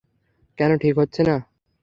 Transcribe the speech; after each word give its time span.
কেন 0.57 0.71
ঠিক 0.77 0.93
হচ্ছে 0.97 1.21
না? 1.23 1.35